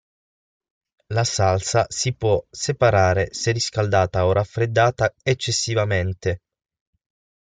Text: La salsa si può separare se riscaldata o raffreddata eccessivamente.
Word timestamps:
La 1.09 1.23
salsa 1.23 1.85
si 1.87 2.13
può 2.15 2.43
separare 2.49 3.31
se 3.35 3.51
riscaldata 3.51 4.25
o 4.25 4.31
raffreddata 4.31 5.13
eccessivamente. 5.21 6.41